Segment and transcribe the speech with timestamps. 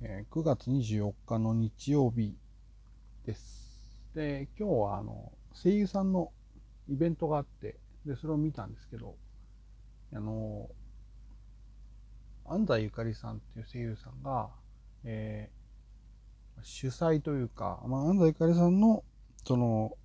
[0.00, 2.36] えー9月24日の日曜日
[3.24, 3.98] です。
[4.14, 6.32] で、今日はあの声優さんの
[6.88, 9.16] イベントがあって、で、それを見たんですけど、
[10.12, 10.68] あの、
[12.46, 14.50] 安西ゆかりさんっていう声優さんが、
[15.04, 15.64] えー
[16.62, 19.04] 主催というか、まあ、安西ゆかりさんの
[19.44, 19.96] その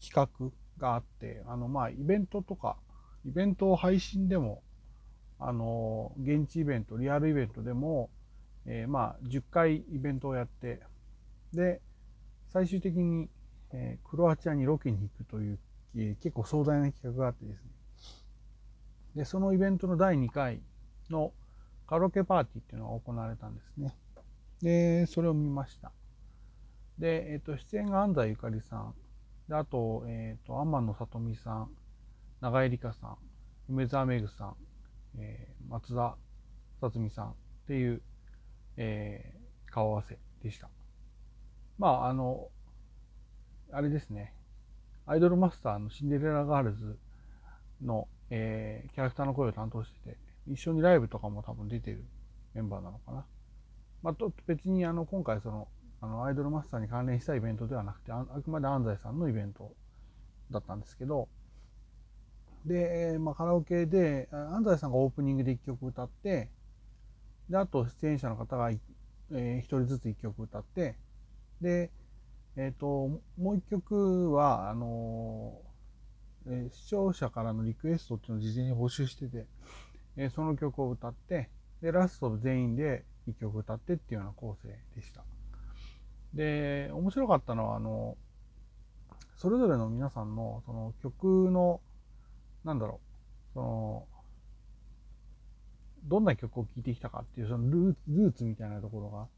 [0.00, 2.76] 企画があって、あの、まあ、イベントとか、
[3.26, 4.62] イベントを配信でも、
[5.38, 8.10] あの、現地イベント、リアルイベントでも、
[8.66, 10.80] えーまあ、10回イベントをやって、
[11.52, 11.80] で、
[12.48, 13.28] 最終的に、
[13.72, 15.58] えークロアチアにロケに行くという、
[15.96, 17.70] えー結構壮大な企画があってですね。
[19.14, 20.60] で、そのイベントの第2回
[21.10, 21.32] の
[21.86, 23.96] カラオケパーティーっていうのが行われたんですね。
[24.62, 25.92] で、それを見ました。
[26.98, 28.94] で、えっ、と、出演が安西ゆかりさん、
[29.48, 31.70] で、あと、えっ、と、天野さとみさん、
[32.40, 33.16] 長江里香さん、
[33.68, 34.56] 梅沢めぐさん、
[35.18, 36.16] えー松田
[36.80, 37.34] さつみさんっ
[37.66, 38.02] ていう、
[38.76, 39.36] えー
[39.72, 40.70] 顔合わせでした。
[41.78, 42.48] まあ、あの、
[43.70, 44.32] あれですね、
[45.04, 46.98] アイドルマスターのシンデレラガールズ
[47.82, 52.04] の、えーキャラクターの声を担当してて、一緒にライブとかも多分出てる
[52.54, 53.26] メンバーなのかな。
[54.02, 55.68] まあ、と別にあの今回その
[56.00, 59.74] あのアイドルマスターに関連したイベントではなくてああくまで安西さんのイベント
[60.50, 61.28] だったんですけど
[62.64, 66.48] で、まあ、カラオケで安西さんがオープニングで1曲歌って
[67.48, 68.80] であと出演者の方がい、
[69.32, 70.96] え1人ずつ1曲歌って
[71.60, 71.90] で、
[72.56, 72.86] えー、と
[73.38, 75.66] もう1曲はあのー
[76.48, 79.46] えー視聴者からのリクエストっていうのを事前に募集してて、
[80.16, 81.50] えーその曲を歌って
[81.82, 85.24] でラスト全員で1曲歌ってっていうような構成でした。
[86.34, 88.16] で面白かったのはあの
[89.36, 91.80] それぞれの皆さんのその曲の
[92.64, 93.00] なんだろ
[93.52, 94.06] うその
[96.06, 99.28] どんな曲を聴いてきたかっていうそのルーツみたいなところが、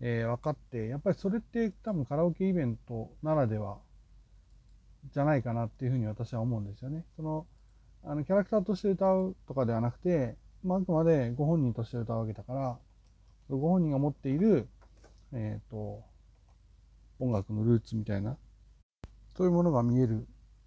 [0.00, 3.78] えー分かってやっぱりそれって多分カラオケイベントならでは
[5.12, 7.04] じゃないかなっていうふうに私は思うんですよね。
[7.16, 7.46] その
[8.04, 12.78] あのキャラクターとして歌うとかではなくて、まあ、あくまでご本人として歌うわけだから
[13.50, 14.68] ご本人が持っている、
[15.32, 16.04] えー、と
[17.18, 18.36] 音楽のルーツみたいな
[19.36, 20.26] そういうものが見える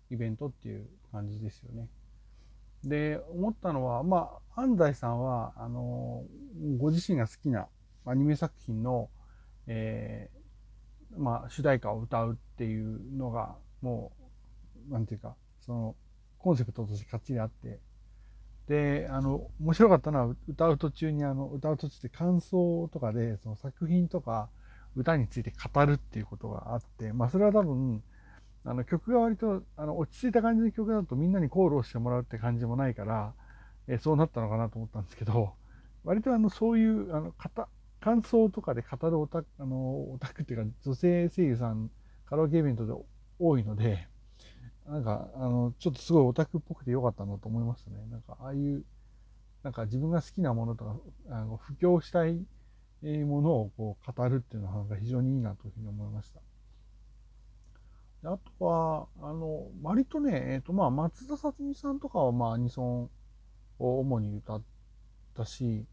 [0.10, 1.88] イベントっていう感じですよね。
[2.84, 6.24] で思ったのはまあ安西さんはあの
[6.78, 7.68] ご自身が好きな
[8.06, 9.10] アニメ作品の、
[9.68, 14.12] えーまあ、主題歌を歌うっていうのがも
[14.90, 15.96] うなんていうかその
[16.40, 17.80] コンセプトとしてかっちりあって。
[18.68, 24.50] であの面白かったのは歌う途中にあの歌う途中で感想とかでその作品とか
[24.96, 28.02] 歌について語るっていうことがあってまあそれは多分
[28.64, 33.34] あの曲が割とあの落ち着いた感じの曲だとみんなにコールをしてもらうって感じもないから、
[33.88, 35.56] えそうなったのかなと思ったんですけど
[36.04, 37.34] 割とあのそういうあの
[38.00, 41.90] 感想とかで語るオタクあのオタクっていうか女性声優さん
[42.26, 42.94] カラオケイベントで
[43.40, 44.08] 多いので
[44.88, 48.86] なんかあのちょっとすごいオタクっぽくてよかったなと思いましたねなんかああいう
[49.64, 50.96] なんか自分が好きなものとか
[51.30, 52.46] あの布教したい
[53.04, 56.42] ものをこう語るっていうのはなんか非常にいいなというふうに思いました。
[58.24, 63.10] あとは、あの、割とね、えっ、と、まあ、松田さつみさんとかは、まあ、アニソン
[63.80, 64.64] を主に歌っ
[65.36, 65.86] たし、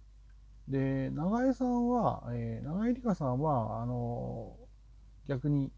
[0.69, 4.57] で、長江さんは、えー長江里香さんは、あの、
[5.27, 5.73] 逆に、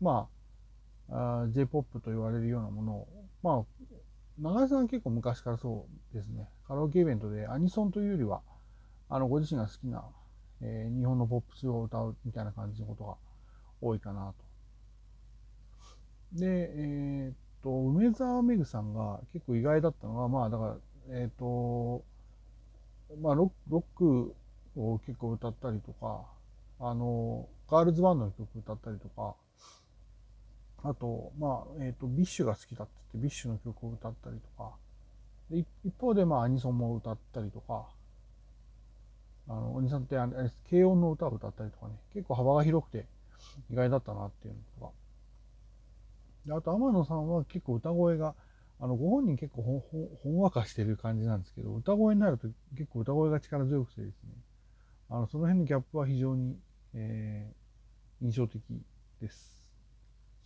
[0.00, 0.28] ま
[1.10, 3.08] あ、あー J-POP と言われるようなものを、
[3.42, 3.84] まあ、
[4.38, 8.42] 長江さんは結構昔からそうですね、カラオケイベントでアニソンというよりは、
[9.08, 10.04] あの、ご自身が好きな、
[10.60, 13.16] えー日本のポップスを歌うみたいな感じのことが
[13.80, 14.43] 多いかなと。
[16.34, 16.46] で、
[16.76, 20.76] えーっと、梅沢めぐさんが結構意外だったのは、まあ、だから、
[21.10, 22.04] えーっと、
[23.20, 24.34] まあロック、ロック
[24.76, 26.24] を結構歌ったりとか、
[26.80, 29.34] あの、ガールズバンドの曲歌ったりとか、
[30.84, 34.72] あと、まあ、えーと、 BiSHが好きだって言って、 BiSHの曲を歌ったりとか、
[35.50, 37.88] で一方で、まあ、アニソンも歌ったりとか、
[39.48, 40.32] あの、お兄さんってあれ、
[40.68, 43.06] けいおんの歌を歌ったりとかね、結構幅が広くて
[43.70, 44.92] 意外だったなっていうのとか、
[46.46, 48.34] であと天野さんは結構歌声が
[48.80, 54.30] あのご本人結構ほんほほんわかしてる感じなんですけど歌声になると結構歌声が力強くてですね。
[55.10, 56.56] あのその辺のギャップは非常に、
[56.94, 57.56] えー
[58.22, 58.62] 印象的
[59.20, 59.72] です。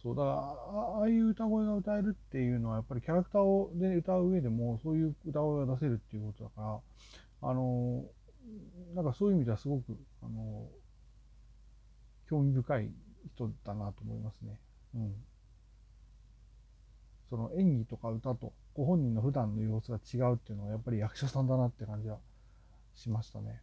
[0.02, 6.60] そうだからああいう歌声が歌えるっていうのはやっぱりキャラクターをで歌う上でもそういう歌声が出せるっていうことだか
[7.42, 8.04] らあの
[8.94, 10.68] なんかそういう意味ではすごくあの
[12.28, 12.90] 興味深い
[13.34, 14.60] 人だなと思いますね。
[14.94, 15.14] うん。
[17.28, 22.18] その演技とか歌とご本人の普段の様子が違うっていうのはやっぱり役者さんだなって感じは
[22.94, 23.60] しましたね。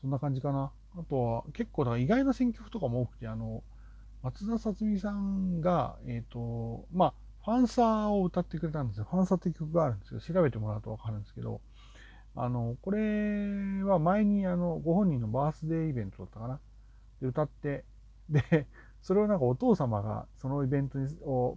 [0.00, 0.70] そんな感じかな。
[0.98, 3.62] あとは結構だから意外な選曲とかも多くて、あの、
[4.22, 7.14] 松田さつみさんが、えっ、ー、と、まあ、
[7.44, 9.06] ファンサーを歌ってくれたんですよ。
[9.10, 10.20] ファンサーって曲があるんですよ。
[10.20, 11.60] 調べてもらうとわかるんですけど、
[12.34, 16.60] あの、これは前にあの、ご本人のバースデーイベントだったかな？
[17.20, 17.84] で、歌って、
[18.28, 18.66] で、
[19.06, 21.56] それをなんかお父様がそのイベントを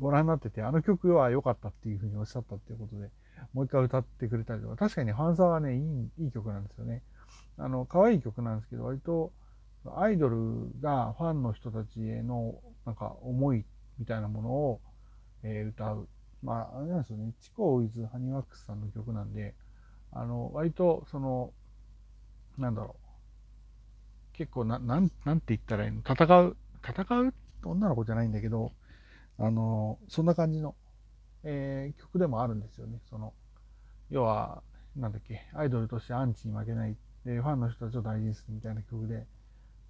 [0.00, 3.10] ご覧になってて、あの曲は良かったっていうふうにおっしゃったっていうことで、
[3.52, 7.04] もう一回歌ってくれたりとか、確かにファンサーはね、いいいい曲なんですよね。
[7.58, 9.32] あの、可愛い曲なんですけど、割と
[9.94, 13.64] アイドルがファンの人たちへのなんか思い
[14.00, 14.80] みたいなものを、
[15.44, 16.08] えー、歌う。
[16.42, 17.32] まあ、あれなんですよね。
[17.40, 19.54] チコウイズハニワックスさんの曲なんで、
[20.10, 21.52] あの、割と、その、
[22.58, 23.06] なんだろう。
[24.32, 26.00] 結構な、なん、なんて言ったらいいの？
[26.00, 27.34] 戦う、戦う
[27.64, 28.72] 女の子じゃないんだけど、
[29.38, 30.74] あの、そんな感じの、
[31.44, 33.00] えー、曲でもあるんですよね。
[33.08, 33.32] その、
[34.10, 34.62] 要は、
[34.96, 39.26] なんだっけ、アイドルとしてアンチに負けない、で、ファンの人たちを大事にするみたいな曲で、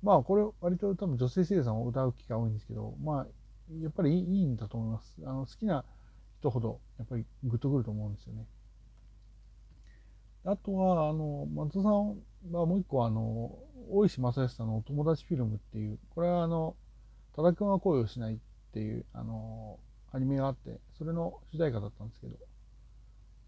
[0.02, 3.26] まあ、これ、割と多分女性声優さんを歌う機会多いんですけど、まあ、
[3.82, 5.16] やっぱりいいんだと思います。
[5.24, 5.84] あの、好きな
[6.40, 8.46] 人ほど、やっぱりグッとくると思うんですよね。
[10.44, 12.16] あとは、あの、松田さん
[12.52, 13.58] はもう一個、あの、
[13.90, 16.76] 大石正義さんのお友達フィルムっていう、これはあの、
[17.34, 18.38] 多田くんは恋をしないっ
[18.72, 19.78] ていう、あの、
[20.12, 22.36] アニメがあって、それの主題歌だったんですけど、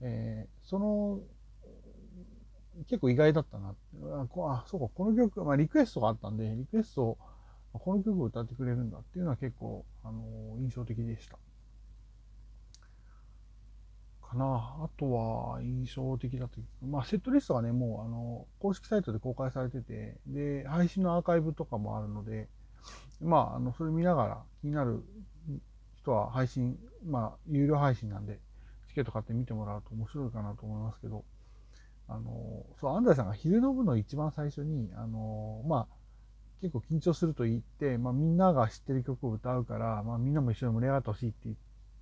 [0.03, 1.21] えー、その、
[2.87, 3.71] 結構意外だったな。
[3.71, 7.19] あ、そうか、この曲、まあリクエストがあったんで、リクエストを、
[7.73, 10.23] この曲を歌ってくれるんだっていうのは結構、あの、
[10.59, 11.39] 印象的でした。
[14.33, 14.77] かな。
[14.81, 16.87] あとは印象的だという。
[16.87, 22.49] まあ、セットリストがね、もう、あの、公式サイトで公開されてて、で、配信のアーカイブとかもあるので、
[23.21, 25.05] まあ、あの、それ見ながら気になる
[25.97, 28.41] 人は配信、まあ、有料配信なんで、
[28.89, 31.25] チケット買って見てもらうと面白いかなと思いますけど、
[32.09, 35.97] あの、そう、安西さんが昼の部の一番最初に、あの、まあ、
[36.61, 41.57] 結構緊張すると言って、まあ、みんなが知ってる曲を歌うから、まあ、みんなも一緒に盛り上がってほしいって言っ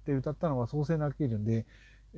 [0.05, 1.67] て歌ったのが創世のアクエリオンで、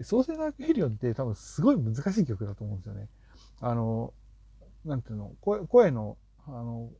[0.00, 3.08] 創世のアクエリオンって多分すごい難しい曲だと思うんですよね。
[3.60, 4.14] あの、
[4.84, 6.16] なんていうの、声声の、
[6.46, 6.90] あの、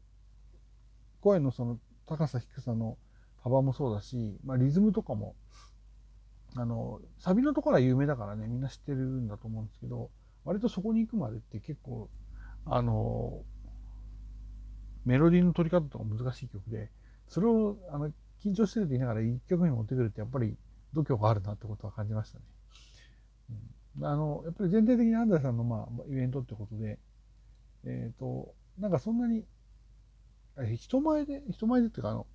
[1.20, 2.98] 声のその高さ低さの
[3.42, 5.34] 幅もそうだし、まあ、リズムとかも、
[6.54, 10.10] あの、サビのところは有名だからね、みんな知ってるんだと思うんですけど、
[10.44, 12.08] 割とそこに行くまでって結構、
[12.66, 13.42] あの、
[15.04, 16.90] メロディーの取り方とか難しい曲で、
[17.28, 18.12] それを、あの、
[18.44, 20.56] 緊張してるって言いながら一曲に持ってくるってやっぱり
[20.92, 22.44] 度胸があるなってことは感じましたね。
[24.00, 26.99] ん、あの、やっぱり全体的に安西さんのまあ、イベントってことで、
[27.84, 29.44] えっ、ー、と、なんかそんなに、
[30.76, 32.26] 人前で、人前でっていうか、あの、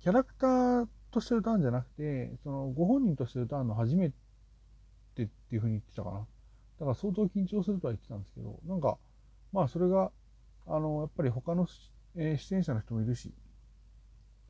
[0.00, 4.14] キャラクターとして歌うんじゃなくて、その、ご本人として歌うの初めて
[5.22, 6.18] っていうふうに言ってたかな。
[6.18, 6.26] だ
[6.80, 8.98] から相当緊張するとは言ってたんですけど、なんか、
[9.52, 10.10] まあそれが、
[10.66, 11.66] あの、やっぱり他の、
[12.16, 13.32] えー、出演者の人もいるし、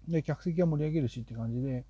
[0.08, 1.84] で、客席が盛り上げるしって感じで、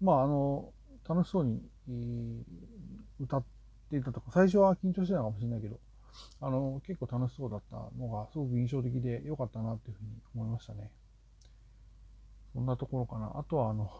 [0.00, 0.72] まああの、
[1.08, 3.44] 楽しそうに、えー、歌っ
[3.90, 5.78] ていたとか、最初は緊張してたかもしれないけど、
[6.40, 10.90] あの、結構楽しそうだったのがすごく印象的で良かったなっていうふうに思いましたね。
[12.52, 13.32] そんなところかな。
[13.36, 13.90] あとはあの、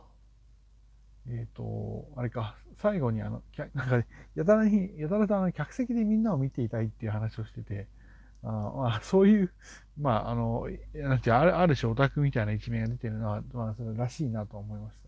[1.28, 3.43] えっ、ー、と、あれか、最後にあの、
[3.75, 7.87] なんか、やたらに、やたらとあの、客席でみんなを見ていたいっていう話をしてて、
[8.43, 9.53] あまあ、そういう、
[9.98, 14.98] まあ、あの、なんてある、ある種オタクみたいな一面が出てるのは、まあ、それらしいなと思いまし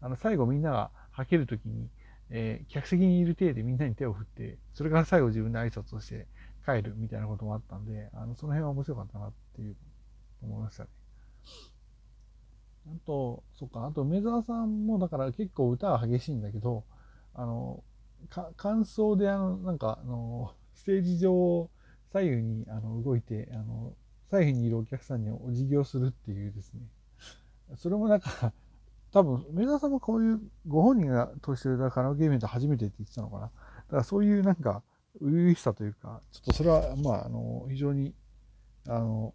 [0.00, 0.06] た。
[0.06, 1.88] あの、最後みんなが吐けるときに、
[2.30, 6.26] えー、客席にいる体でみんなに手を振って、それから最後自分で挨拶をして
[6.64, 9.76] 帰るみたいなこともあったんで、あの、その辺は面白かったなっていう、
[10.42, 10.88] 思いましたね。
[12.86, 16.84] あと、そっか、あと梅沢さんもだから結構歌は激しいんだけど、
[17.34, 17.82] あの、
[18.30, 21.68] か感想であの、なんか、あの、ステージ上
[22.12, 23.94] 左右にあの動いて、あの、
[24.30, 26.82] 左右にいるお客さんにお辞儀をするっていうですね。
[27.76, 28.52] それもなんか、
[29.12, 33.42] 多分、梅沢さんもこういうご本人が通してるカラオケイベント初めてって言ってたのかな。
[33.42, 34.82] だからそういうなんか、
[35.14, 38.14] 初々しさというか、ちょっとそれは、まあ、あの、非常に、
[38.86, 39.34] あの、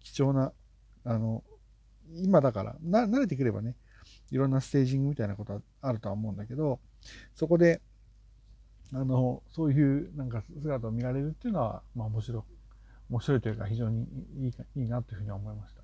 [0.00, 0.52] 貴重な、
[1.04, 1.44] あの、
[2.16, 3.76] 今だからな、慣れてくればね、
[4.30, 6.80] いろんなステージングみたいなことはあるとは思うんだけど、
[7.34, 7.80] そこで、
[8.92, 12.42] あの、そういうなんか姿を見られるっていうのは、まあ面白い、
[13.10, 14.02] 面白いというか非常に
[14.36, 15.79] いいいいなというふうに思いました。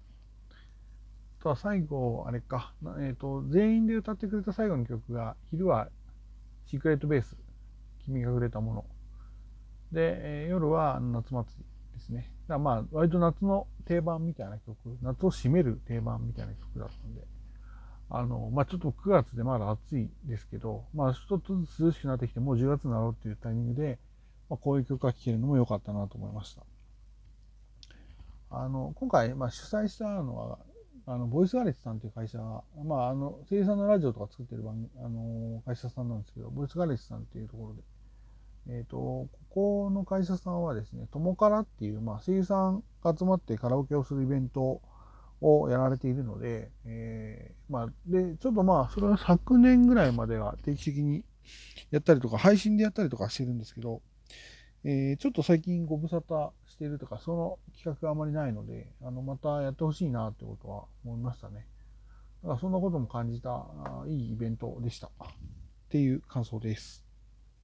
[1.47, 5.89] あとは最後、あれか、えっ、ー、と、全員で歌ってくれた最後の曲が、昼は
[6.67, 7.37] シークレットベース、
[8.05, 8.85] 君がくれたもの。
[9.93, 12.33] で、えー、夜は夏祭りですね。
[12.49, 17.23] だまあ、割と夏の定番みたいな曲、夏を締める定番みたいな曲だったんで、
[18.11, 24.01] あの、まあちょっと9月でまだ暑いですけど、まあ一つずつ涼しくなってきて、もう10月になろうっていうタイミングで、
[24.51, 26.65] まあこういう曲が聴けるのも良かったなと思いました。
[28.51, 30.59] あの今回、まあ、主催したのは
[31.09, 37.83] あのボイスガレッジさんという会社が、まあ、あの声優さんのラジオとか作ってる番あの会社さんなんですけどボイスガレッジさんっていうところで、
[38.69, 44.83] えーと、ここの会社さんはですね、ともからっていう、まあ、声優さんが集まってカラオケをするイベント
[45.41, 51.25] をやられているので、えー、まあ、で、ちょっとまあ、それは昨年ぐらいまでは定期的に
[51.91, 54.03] やったりとか、配信でやったりとかしてるんですけど、
[54.85, 61.67] えー、ちょっと最近ご無沙汰しているとか、その企画があまりないので、あの、またやってほしいなってことは思いましたね。
[62.43, 63.67] だからそんなことも感じた、
[64.07, 65.07] いいイベントでした。
[65.07, 65.11] っ
[65.89, 67.06] ていう感想です。